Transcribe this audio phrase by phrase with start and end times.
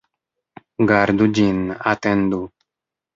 [0.91, 1.59] Gardu ĝin,
[1.91, 2.41] atendu!